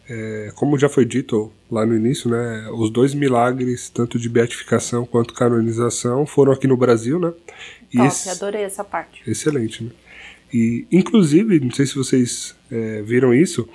[0.10, 2.70] é, como já foi dito lá no início, né?
[2.74, 7.34] Os dois milagres, tanto de beatificação quanto canonização, foram aqui no Brasil, né?
[7.92, 8.30] E Top, esse...
[8.30, 9.22] adorei essa parte.
[9.26, 9.92] Excelente, né?
[10.54, 13.68] E, inclusive, não sei se vocês é, viram isso,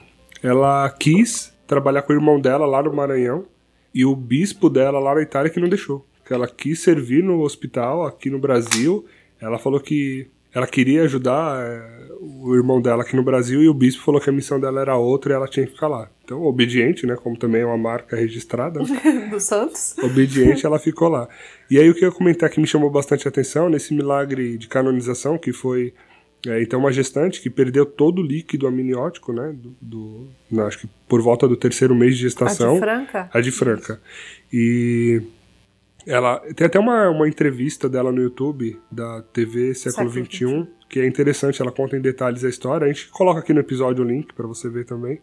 [0.42, 3.44] ela quis trabalhar com o irmão dela lá no Maranhão
[3.92, 6.06] e o bispo dela lá na Itália que não deixou.
[6.28, 9.04] Que ela quis servir no hospital aqui no Brasil.
[9.40, 13.72] Ela falou que ela queria ajudar é, o irmão dela aqui no Brasil e o
[13.72, 16.10] bispo falou que a missão dela era outra e ela tinha que ficar lá.
[16.24, 17.16] Então, obediente, né?
[17.16, 18.80] Como também é uma marca registrada.
[18.80, 19.28] Né?
[19.32, 19.96] Do Santos.
[20.02, 21.28] Obediente, ela ficou lá.
[21.70, 25.38] E aí o que eu comentar que me chamou bastante atenção nesse milagre de canonização
[25.38, 25.94] que foi
[26.46, 29.52] é, então, uma gestante que perdeu todo o líquido amniótico, né?
[29.56, 32.70] Do, do não, acho que por volta do terceiro mês de gestação.
[32.70, 33.30] A de Franca?
[33.32, 34.00] A de Franca.
[34.52, 35.22] E
[36.08, 41.06] ela tem até uma, uma entrevista dela no YouTube da TV Século XXI, que é
[41.06, 41.60] interessante.
[41.60, 42.86] Ela conta em detalhes a história.
[42.86, 45.20] A gente coloca aqui no episódio o link para você ver também.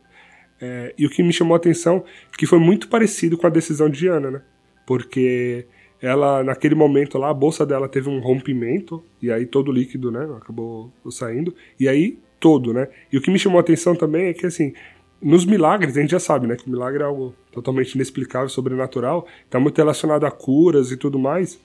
[0.61, 3.49] É, e o que me chamou a atenção é que foi muito parecido com a
[3.49, 4.41] decisão de Ana, né?
[4.85, 5.65] Porque
[5.99, 10.11] ela naquele momento lá a bolsa dela teve um rompimento e aí todo o líquido
[10.11, 14.27] né acabou saindo e aí todo né e o que me chamou a atenção também
[14.27, 14.73] é que assim
[15.25, 19.59] nos milagres a gente já sabe né que milagre é algo totalmente inexplicável sobrenatural está
[19.59, 21.59] muito relacionado a curas e tudo mais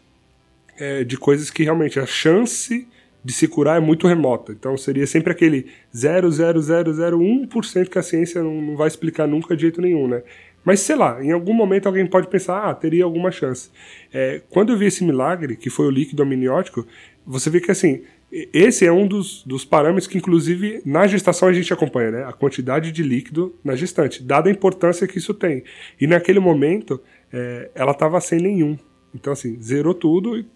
[0.79, 2.89] é, de coisas que realmente a chance
[3.23, 4.53] de se curar é muito remota.
[4.53, 9.81] Então seria sempre aquele 0,0001% que a ciência não, não vai explicar nunca de jeito
[9.81, 10.23] nenhum, né?
[10.65, 13.71] Mas sei lá, em algum momento alguém pode pensar, ah, teria alguma chance.
[14.13, 16.87] É, quando eu vi esse milagre, que foi o líquido amniótico,
[17.27, 21.53] você vê que assim, esse é um dos, dos parâmetros que, inclusive, na gestação a
[21.53, 22.25] gente acompanha, né?
[22.25, 25.65] A quantidade de líquido na gestante, dada a importância que isso tem.
[26.01, 27.01] E naquele momento,
[27.33, 28.79] é, ela estava sem nenhum.
[29.13, 30.47] Então, assim, zerou tudo e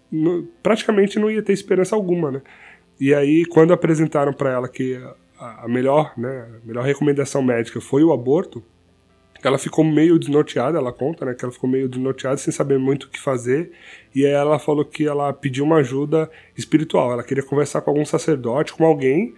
[0.62, 2.42] praticamente não ia ter esperança alguma, né?
[3.00, 4.96] E aí, quando apresentaram para ela que
[5.38, 8.62] a, a melhor, né, a melhor recomendação médica foi o aborto,
[9.46, 13.04] ela ficou meio desnorteada, ela conta, né, que ela ficou meio desnorteada, sem saber muito
[13.04, 13.72] o que fazer,
[14.14, 18.04] e aí ela falou que ela pediu uma ajuda espiritual, ela queria conversar com algum
[18.04, 19.34] sacerdote, com alguém,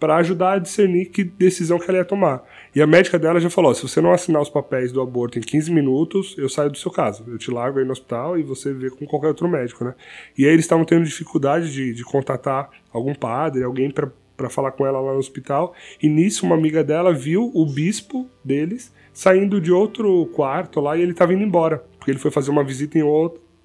[0.00, 2.42] para ajudar a discernir que decisão que ela ia tomar.
[2.74, 5.42] E a médica dela já falou: se você não assinar os papéis do aborto em
[5.42, 7.22] 15 minutos, eu saio do seu caso.
[7.28, 9.94] Eu te largo aí no hospital e você vê com qualquer outro médico, né?
[10.38, 14.86] E aí eles estavam tendo dificuldade de, de contatar algum padre, alguém para falar com
[14.86, 15.74] ela lá no hospital.
[16.02, 18.90] E nisso, uma amiga dela viu o bispo deles
[19.20, 22.64] saindo de outro quarto lá e ele estava indo embora, porque ele foi fazer uma
[22.64, 22.98] visita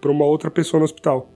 [0.01, 1.31] para uma outra pessoa no hospital.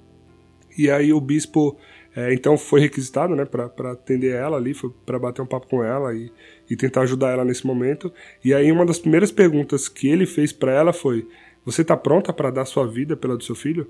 [0.77, 1.77] E aí o bispo
[2.13, 6.13] é, então foi requisitado, né, para atender ela ali, para bater um papo com ela
[6.13, 6.29] e,
[6.69, 8.11] e tentar ajudar ela nesse momento.
[8.43, 11.25] E aí uma das primeiras perguntas que ele fez para ela foi:
[11.63, 13.89] "Você tá pronta para dar sua vida pela do seu filho?"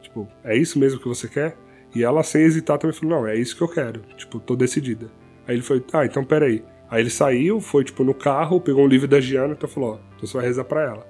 [0.00, 1.56] Tipo, é isso mesmo que você quer?
[1.92, 4.02] E ela sem hesitar também falou: "Não, é isso que eu quero.
[4.16, 5.10] Tipo, tô decidida."
[5.44, 6.62] Aí ele foi: "Ah, então peraí.
[6.90, 9.92] Aí ele saiu, foi tipo no carro, pegou um livro da Giana e então falou:
[9.92, 11.06] Ó, então você vai rezar para ela.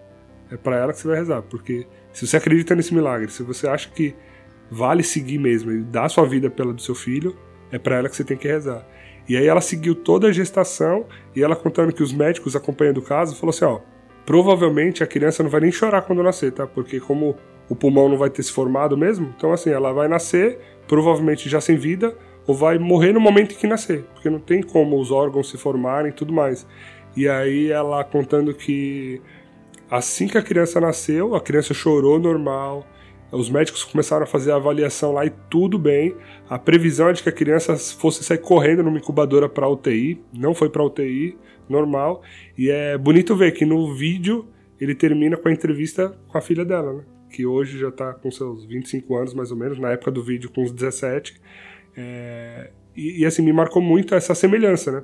[0.51, 3.69] É para ela que você vai rezar, porque se você acredita nesse milagre, se você
[3.69, 4.15] acha que
[4.71, 7.37] vale seguir mesmo e dar sua vida pela do seu filho,
[7.73, 8.87] é para ela que você tem que rezar.
[9.29, 13.03] E aí ela seguiu toda a gestação e ela contando que os médicos acompanhando o
[13.03, 13.81] caso falou assim, ó,
[14.27, 16.67] provavelmente a criança não vai nem chorar quando nascer, tá?
[16.67, 17.37] Porque como
[17.69, 21.61] o pulmão não vai ter se formado mesmo, então assim, ela vai nascer, provavelmente já
[21.61, 22.17] sem vida,
[22.51, 25.57] ou vai morrer no momento em que nascer, porque não tem como os órgãos se
[25.57, 26.67] formarem e tudo mais.
[27.17, 29.23] E aí ela contando que
[29.89, 32.85] assim que a criança nasceu, a criança chorou normal,
[33.31, 36.17] os médicos começaram a fazer a avaliação lá e tudo bem.
[36.49, 40.53] A previsão é de que a criança fosse sair correndo numa incubadora para UTI, não
[40.53, 42.21] foi para UTI, normal.
[42.59, 44.49] E é bonito ver que no vídeo
[44.81, 47.05] ele termina com a entrevista com a filha dela, né?
[47.31, 50.51] Que hoje já está com seus 25 anos mais ou menos, na época do vídeo
[50.51, 51.41] com uns 17.
[51.97, 55.03] É, e, e, assim, me marcou muito essa semelhança, né?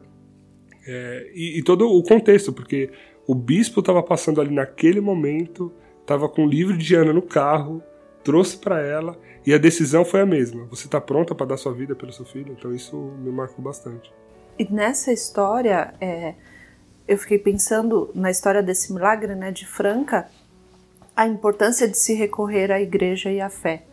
[0.86, 2.90] É, e, e, todo o contexto, porque
[3.26, 7.82] o bispo estava passando ali naquele momento, estava com o livro de Ana no carro,
[8.22, 10.64] trouxe para ela e a decisão foi a mesma.
[10.66, 12.54] Você está pronta para dar sua vida pelo seu filho?
[12.56, 14.12] Então isso me marcou bastante.
[14.58, 16.34] E nessa história, é,
[17.06, 20.28] eu fiquei pensando na história desse milagre, né, de Franca,
[21.16, 23.84] a importância de se recorrer à igreja e à fé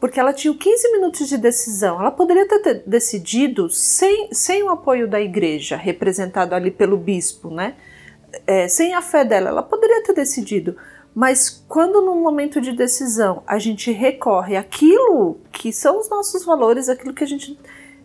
[0.00, 2.00] porque ela tinha 15 minutos de decisão.
[2.00, 7.74] Ela poderia ter decidido sem, sem o apoio da igreja, representado ali pelo bispo, né?
[8.46, 10.74] É, sem a fé dela, ela poderia ter decidido.
[11.14, 16.88] Mas quando no momento de decisão a gente recorre àquilo que são os nossos valores,
[16.88, 17.58] aquilo que a gente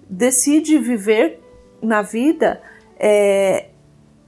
[0.09, 1.39] decide viver
[1.81, 2.61] na vida,
[2.99, 3.67] é,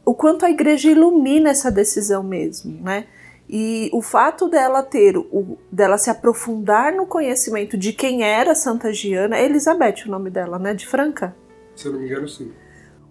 [0.06, 3.08] o quanto a igreja ilumina essa decisão mesmo, né?
[3.50, 8.92] E o fato dela ter, o, dela se aprofundar no conhecimento de quem era Santa
[8.92, 10.74] Giana, é Elizabeth o nome dela, né?
[10.74, 11.36] De Franca?
[11.76, 12.52] Se eu não me engano, sim.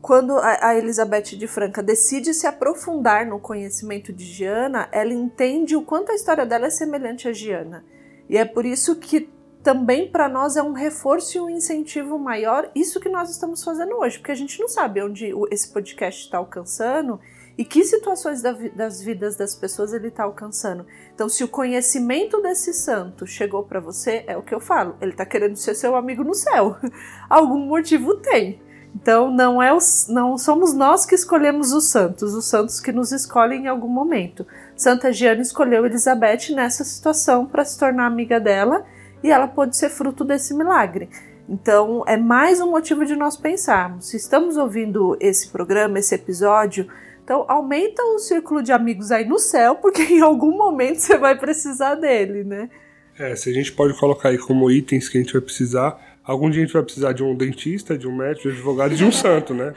[0.03, 5.75] Quando a, a Elizabeth de Franca decide se aprofundar no conhecimento de Giana, ela entende
[5.75, 7.83] o quanto a história dela é semelhante a Giana.
[8.29, 9.31] E é por isso que
[9.63, 13.97] também para nós é um reforço e um incentivo maior isso que nós estamos fazendo
[13.97, 17.19] hoje, porque a gente não sabe onde esse podcast está alcançando
[17.59, 20.87] e que situações das vidas das pessoas ele está alcançando.
[21.15, 25.13] Então, se o conhecimento desse santo chegou para você, é o que eu falo, ele
[25.13, 26.77] está querendo ser seu amigo no céu.
[27.31, 28.61] Algum motivo tem.
[28.95, 33.13] Então, não é os, não somos nós que escolhemos os santos, os santos que nos
[33.13, 34.47] escolhem em algum momento.
[34.75, 38.87] Santa Giana escolheu Elizabeth nessa situação para se tornar amiga dela
[39.23, 41.11] e ela pôde ser fruto desse milagre.
[41.49, 44.09] Então, é mais um motivo de nós pensarmos.
[44.09, 46.89] Se estamos ouvindo esse programa, esse episódio,
[47.27, 51.37] então, aumenta o círculo de amigos aí no céu, porque em algum momento você vai
[51.37, 52.71] precisar dele, né?
[53.19, 56.49] É, se a gente pode colocar aí como itens que a gente vai precisar, algum
[56.49, 58.97] dia a gente vai precisar de um dentista, de um médico, de um advogado e
[58.97, 59.75] de um santo, né?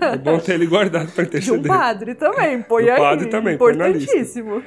[0.00, 1.62] É bom ter ele guardado para interceder.
[1.62, 2.96] De um padre também, põe aí.
[2.96, 4.62] padre também, importantíssimo.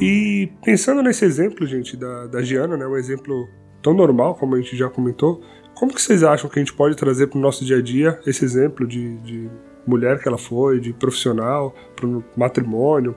[0.00, 2.86] E pensando nesse exemplo, gente, da, da Giana, né?
[2.86, 3.48] Um exemplo
[3.82, 5.42] tão normal, como a gente já comentou,
[5.74, 8.20] como que vocês acham que a gente pode trazer para o nosso dia a dia
[8.24, 9.50] esse exemplo de, de
[9.86, 13.14] mulher que ela foi, de profissional, para o matrimônio,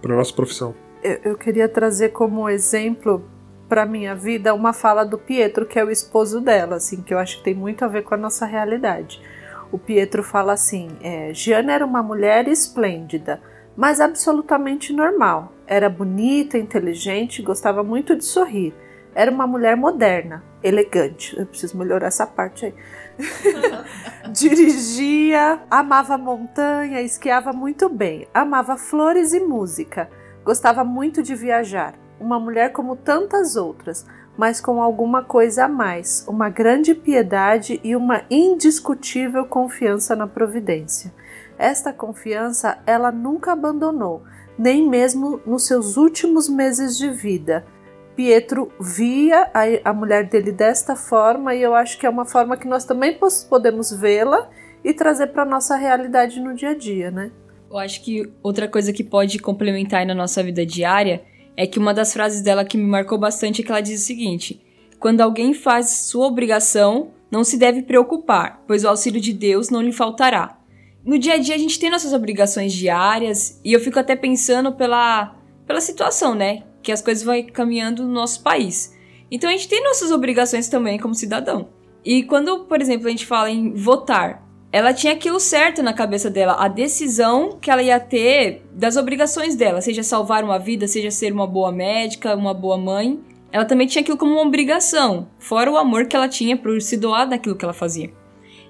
[0.00, 0.74] para a nossa profissão.
[1.02, 3.24] Eu, eu queria trazer como exemplo
[3.68, 7.18] para minha vida uma fala do Pietro, que é o esposo dela, assim, que eu
[7.18, 9.20] acho que tem muito a ver com a nossa realidade.
[9.70, 13.40] O Pietro fala assim: é, Giana era uma mulher esplêndida,
[13.76, 15.52] mas absolutamente normal.
[15.66, 18.74] Era bonita, inteligente, gostava muito de sorrir.
[19.14, 21.38] Era uma mulher moderna, elegante.
[21.38, 22.74] Eu preciso melhorar essa parte aí.
[24.32, 30.08] Dirigia, amava montanha, esquiava muito bem, amava flores e música,
[30.44, 31.94] gostava muito de viajar.
[32.20, 37.96] Uma mulher como tantas outras, mas com alguma coisa a mais, uma grande piedade e
[37.96, 41.12] uma indiscutível confiança na providência.
[41.58, 44.22] Esta confiança ela nunca abandonou,
[44.56, 47.64] nem mesmo nos seus últimos meses de vida
[48.18, 52.56] Pietro via a, a mulher dele desta forma e eu acho que é uma forma
[52.56, 53.16] que nós também
[53.48, 54.50] podemos vê-la
[54.82, 57.30] e trazer para nossa realidade no dia a dia, né?
[57.70, 61.22] Eu acho que outra coisa que pode complementar na nossa vida diária
[61.56, 64.04] é que uma das frases dela que me marcou bastante é que ela diz o
[64.04, 64.60] seguinte:
[64.98, 69.80] quando alguém faz sua obrigação, não se deve preocupar, pois o auxílio de Deus não
[69.80, 70.58] lhe faltará.
[71.04, 74.72] No dia a dia a gente tem nossas obrigações diárias e eu fico até pensando
[74.72, 75.36] pela,
[75.68, 76.64] pela situação, né?
[76.82, 78.96] Que as coisas vão caminhando no nosso país.
[79.30, 81.68] Então a gente tem nossas obrigações também como cidadão.
[82.04, 86.28] E quando, por exemplo, a gente fala em votar, ela tinha aquilo certo na cabeça
[86.30, 91.10] dela, a decisão que ela ia ter das obrigações dela, seja salvar uma vida, seja
[91.10, 93.18] ser uma boa médica, uma boa mãe.
[93.50, 96.98] Ela também tinha aquilo como uma obrigação, fora o amor que ela tinha por se
[96.98, 98.12] doar daquilo que ela fazia.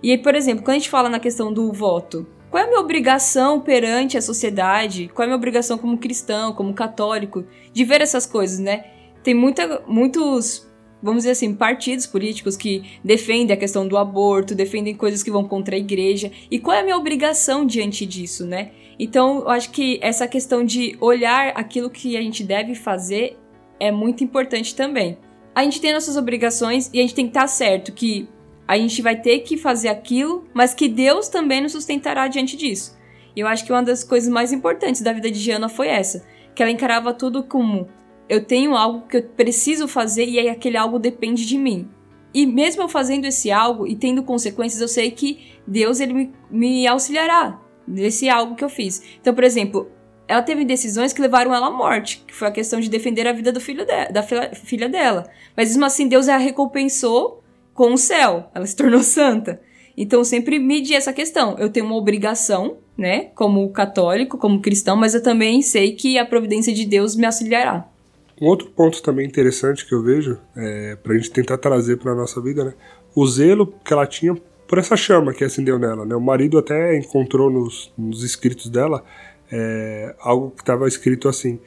[0.00, 2.68] E aí, por exemplo, quando a gente fala na questão do voto, qual é a
[2.68, 5.10] minha obrigação perante a sociedade?
[5.14, 8.84] Qual é a minha obrigação como cristão, como católico, de ver essas coisas, né?
[9.22, 10.66] Tem muita, muitos,
[11.02, 15.46] vamos dizer assim, partidos políticos que defendem a questão do aborto, defendem coisas que vão
[15.46, 16.32] contra a igreja.
[16.50, 18.70] E qual é a minha obrigação diante disso, né?
[18.98, 23.36] Então, eu acho que essa questão de olhar aquilo que a gente deve fazer
[23.78, 25.18] é muito importante também.
[25.54, 28.28] A gente tem nossas obrigações e a gente tem que estar certo que
[28.68, 32.98] a gente vai ter que fazer aquilo, mas que Deus também nos sustentará diante disso.
[33.34, 36.26] E eu acho que uma das coisas mais importantes da vida de Giana foi essa,
[36.54, 37.88] que ela encarava tudo como
[38.28, 41.88] eu tenho algo que eu preciso fazer e aí aquele algo depende de mim.
[42.34, 46.32] E mesmo eu fazendo esse algo e tendo consequências, eu sei que Deus ele me,
[46.50, 49.02] me auxiliará nesse algo que eu fiz.
[49.18, 49.90] Então, por exemplo,
[50.26, 53.32] ela teve decisões que levaram ela à morte, que foi a questão de defender a
[53.32, 55.26] vida do filho de, da filha dela.
[55.56, 57.37] Mas mesmo assim, Deus a recompensou
[57.78, 58.50] com o céu.
[58.52, 59.60] Ela se tornou santa.
[59.96, 61.56] Então, sempre medi essa questão.
[61.60, 66.26] Eu tenho uma obrigação, né, como católico, como cristão, mas eu também sei que a
[66.26, 67.88] providência de Deus me auxiliará.
[68.40, 72.12] Um outro ponto também interessante que eu vejo, é, para a gente tentar trazer para
[72.12, 72.74] a nossa vida, né,
[73.14, 74.36] o zelo que ela tinha
[74.66, 76.04] por essa chama que acendeu nela.
[76.04, 76.16] Né?
[76.16, 79.04] O marido até encontrou nos, nos escritos dela
[79.50, 81.60] é, algo que estava escrito assim,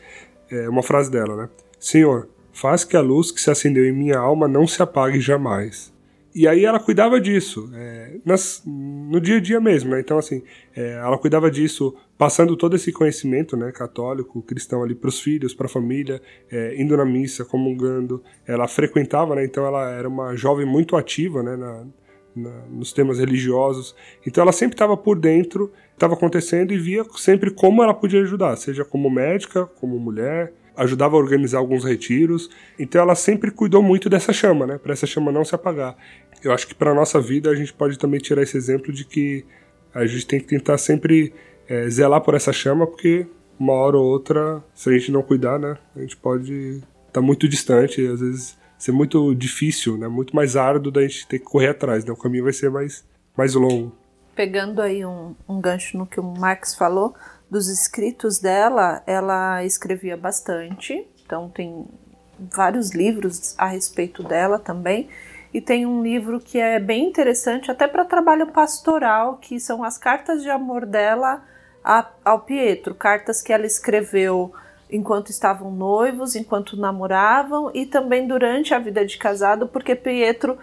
[0.50, 1.50] é, uma frase dela, né?
[1.80, 5.91] Senhor, faz que a luz que se acendeu em minha alma não se apague jamais.
[6.34, 10.00] E aí ela cuidava disso, é, nas, no dia a dia mesmo, né?
[10.00, 10.42] Então, assim,
[10.76, 15.54] é, ela cuidava disso passando todo esse conhecimento, né, católico, cristão ali para os filhos,
[15.54, 18.24] para a família, é, indo na missa, comungando.
[18.48, 19.44] Ela frequentava, né?
[19.44, 21.86] Então ela era uma jovem muito ativa, né, na,
[22.34, 23.94] na, nos temas religiosos.
[24.26, 28.56] Então ela sempre estava por dentro, estava acontecendo e via sempre como ela podia ajudar,
[28.56, 32.50] seja como médica, como mulher, ajudava a organizar alguns retiros.
[32.80, 34.78] Então ela sempre cuidou muito dessa chama, né?
[34.78, 35.96] Para essa chama não se apagar.
[36.44, 39.46] Eu acho que para nossa vida a gente pode também tirar esse exemplo de que
[39.94, 41.34] a gente tem que tentar sempre
[41.68, 43.28] é, zelar por essa chama, porque
[43.60, 47.22] uma hora ou outra, se a gente não cuidar, né, a gente pode estar tá
[47.22, 51.46] muito distante, às vezes ser muito difícil, né, muito mais árduo da gente ter que
[51.46, 53.06] correr atrás, né, o caminho vai ser mais,
[53.38, 53.96] mais longo.
[54.36, 57.14] Pegando aí um, um gancho no que o Marx falou,
[57.52, 61.86] dos escritos dela, ela escrevia bastante, então tem
[62.40, 65.10] vários livros a respeito dela também.
[65.54, 69.98] E tem um livro que é bem interessante, até para trabalho pastoral, que são as
[69.98, 71.44] cartas de amor dela
[72.24, 74.54] ao Pietro, cartas que ela escreveu
[74.90, 80.58] enquanto estavam noivos, enquanto namoravam e também durante a vida de casado, porque Pietro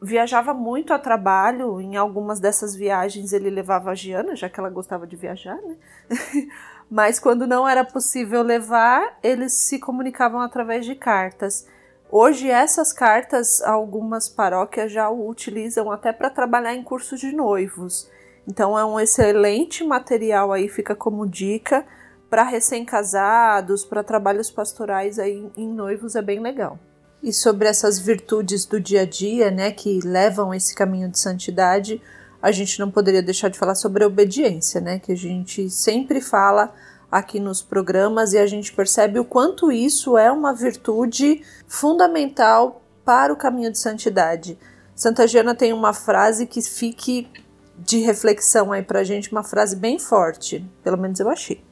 [0.00, 1.80] viajava muito a trabalho.
[1.80, 5.76] Em algumas dessas viagens ele levava a Giana, já que ela gostava de viajar, né?
[6.90, 11.66] Mas quando não era possível levar, eles se comunicavam através de cartas.
[12.10, 18.08] Hoje essas cartas algumas paróquias já o utilizam até para trabalhar em cursos de noivos.
[18.46, 21.84] Então é um excelente material aí, fica como dica
[22.30, 26.78] para recém-casados, para trabalhos pastorais aí em noivos é bem legal.
[27.22, 32.00] E sobre essas virtudes do dia a dia, né, que levam esse caminho de santidade,
[32.40, 36.20] a gente não poderia deixar de falar sobre a obediência, né, que a gente sempre
[36.20, 36.72] fala
[37.10, 43.32] aqui nos programas e a gente percebe o quanto isso é uma virtude fundamental para
[43.32, 44.58] o caminho de santidade.
[44.94, 47.28] Santa Giana tem uma frase que fique
[47.78, 51.62] de reflexão aí pra gente, uma frase bem forte, pelo menos eu achei.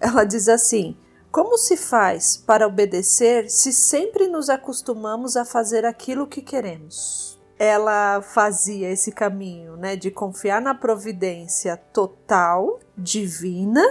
[0.00, 0.96] Ela diz assim:
[1.34, 7.42] Como se faz para obedecer se sempre nos acostumamos a fazer aquilo que queremos?
[7.58, 13.82] Ela fazia esse caminho, né, de confiar na providência total, divina,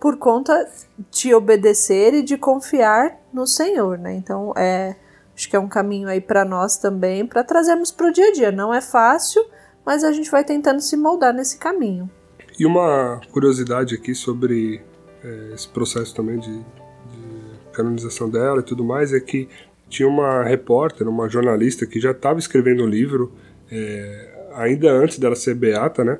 [0.00, 0.68] por conta
[1.12, 4.12] de obedecer e de confiar no Senhor, né?
[4.12, 4.96] Então, é,
[5.32, 8.32] acho que é um caminho aí para nós também, para trazermos para o dia a
[8.32, 8.50] dia.
[8.50, 9.46] Não é fácil,
[9.86, 12.10] mas a gente vai tentando se moldar nesse caminho.
[12.58, 14.82] E uma curiosidade aqui sobre
[15.52, 16.64] esse processo também de, de,
[17.72, 19.48] canonização dela e tudo mais é que
[19.88, 23.32] tinha uma repórter, uma jornalista que já estava escrevendo um livro
[23.70, 26.18] é, ainda antes dela ser beata, né?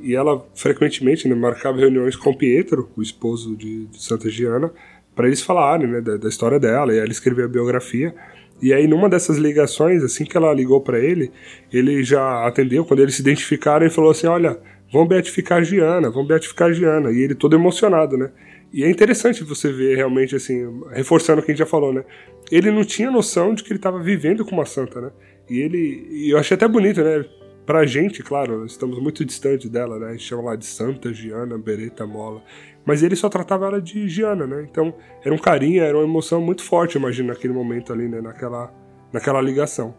[0.00, 4.70] E ela frequentemente né, marcava reuniões com Pietro, o esposo de, de Santa Giana,
[5.14, 6.94] para eles falarem né, da, da, história dela.
[6.94, 8.14] E ela escreveu a biografia.
[8.62, 11.30] E aí, numa dessas ligações, assim que ela ligou para ele,
[11.72, 12.84] ele já atendeu.
[12.84, 14.58] Quando eles se identificaram, ele falou assim: Olha,
[14.92, 17.10] vão beatificar Giana, vão beatificar Giana.
[17.10, 18.30] E ele todo emocionado, né?
[18.72, 22.04] E é interessante você ver realmente, assim, reforçando o que a gente já falou, né?
[22.50, 25.10] Ele não tinha noção de que ele estava vivendo com uma santa, né?
[25.48, 26.06] E ele.
[26.10, 27.24] E eu achei até bonito, né?
[27.64, 30.08] Pra gente, claro, estamos muito distantes dela, né?
[30.08, 32.42] A gente chama lá de Santa Giana Beretta Mola.
[32.84, 34.66] Mas ele só tratava ela de Giana, né?
[34.70, 38.22] Então era um carinho, era uma emoção muito forte, imagino, naquele momento ali, né?
[38.22, 38.72] Naquela,
[39.12, 39.94] naquela ligação.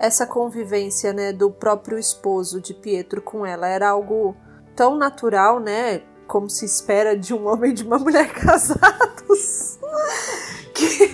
[0.00, 4.36] Essa convivência, né, do próprio esposo de Pietro com ela era algo
[4.76, 6.02] tão natural, né?
[6.28, 9.78] Como se espera de um homem e de uma mulher casados.
[10.72, 11.08] que,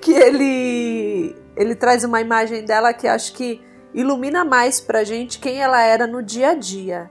[0.00, 3.62] que ele, ele traz uma imagem dela que acho que
[3.94, 7.08] ilumina mais pra gente quem ela era no dia a dia.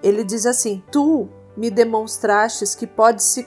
[0.00, 3.44] Ele diz assim: Tu me demonstrastes que pode-se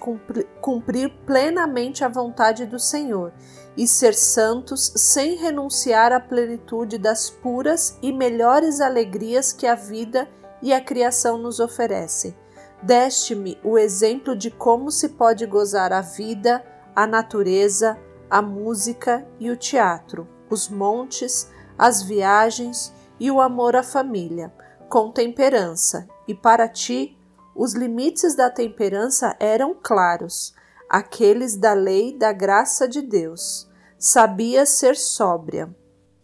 [0.59, 3.31] cumprir plenamente a vontade do Senhor
[3.77, 10.27] e ser santos sem renunciar à plenitude das puras e melhores alegrias que a vida
[10.61, 12.35] e a criação nos oferecem.
[12.81, 16.63] Deste-me o exemplo de como se pode gozar a vida,
[16.95, 17.97] a natureza,
[18.29, 24.53] a música e o teatro, os montes, as viagens e o amor à família,
[24.87, 27.17] com temperança, e para ti
[27.55, 30.53] os limites da temperança eram claros,
[30.89, 33.67] aqueles da lei da graça de Deus.
[33.97, 35.69] Sabia ser sóbria.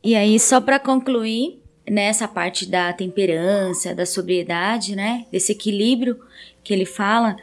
[0.04, 6.20] E aí, só para concluir, nessa parte da temperança, da sobriedade, né, desse equilíbrio
[6.64, 7.36] que ele fala,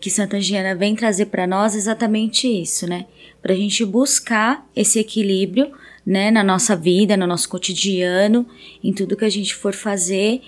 [0.00, 3.06] que Santa Giana vem trazer para nós exatamente isso, né?
[3.42, 5.72] Para a gente buscar esse equilíbrio,
[6.06, 8.46] né, na nossa vida, no nosso cotidiano,
[8.82, 10.40] em tudo que a gente for fazer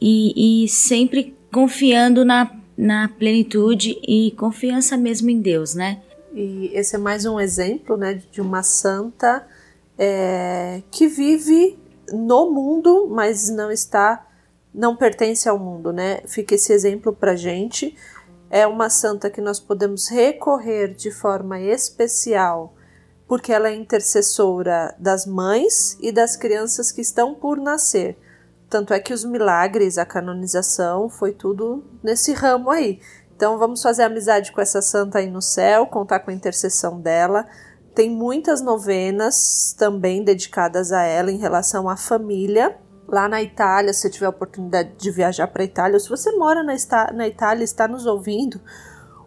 [0.00, 6.02] e, e sempre confiando na, na plenitude e confiança mesmo em Deus, né?
[6.32, 9.46] E esse é mais um exemplo, né, de uma santa
[9.96, 11.78] é, que vive
[12.12, 14.26] no mundo, mas não está,
[14.74, 16.20] não pertence ao mundo, né?
[16.26, 17.96] Fica esse exemplo para gente.
[18.50, 22.74] É uma santa que nós podemos recorrer de forma especial
[23.26, 28.16] porque ela é intercessora das mães e das crianças que estão por nascer.
[28.74, 32.98] Tanto é que os milagres, a canonização, foi tudo nesse ramo aí.
[33.36, 37.46] Então vamos fazer amizade com essa santa aí no céu, contar com a intercessão dela.
[37.94, 42.76] Tem muitas novenas também dedicadas a ela em relação à família.
[43.06, 46.64] Lá na Itália, se tiver oportunidade de viajar para a Itália, ou se você mora
[46.64, 46.74] na,
[47.12, 48.60] na Itália e está nos ouvindo,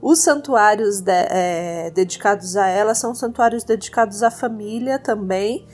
[0.02, 5.66] os santuários de, é, dedicados a ela são santuários dedicados à família também.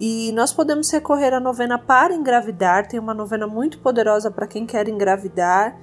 [0.00, 2.88] E nós podemos recorrer à novena para engravidar.
[2.88, 5.78] Tem uma novena muito poderosa para quem quer engravidar.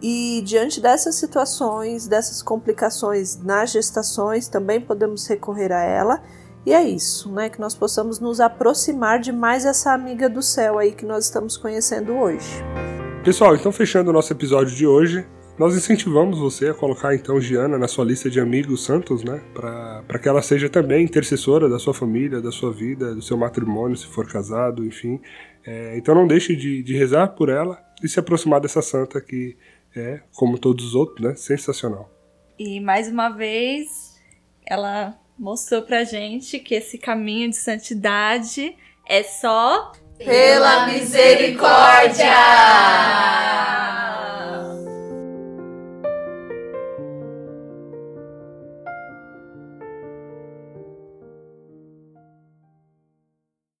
[0.00, 6.22] E diante dessas situações, dessas complicações nas gestações, também podemos recorrer a ela.
[6.64, 7.50] E é isso, né?
[7.50, 11.58] Que nós possamos nos aproximar de mais essa amiga do céu aí que nós estamos
[11.58, 12.64] conhecendo hoje.
[13.22, 15.26] Pessoal, então fechando o nosso episódio de hoje,
[15.58, 19.42] nós incentivamos você a colocar então Giana na sua lista de amigos santos, né?
[19.52, 23.96] Para que ela seja também intercessora da sua família, da sua vida, do seu matrimônio,
[23.96, 25.20] se for casado, enfim.
[25.66, 29.56] É, então não deixe de, de rezar por ela e se aproximar dessa santa que
[29.96, 31.34] é, como todos os outros, né?
[31.34, 32.08] Sensacional.
[32.56, 34.16] E mais uma vez,
[34.64, 38.76] ela mostrou pra gente que esse caminho de santidade
[39.08, 42.28] é só pela misericórdia!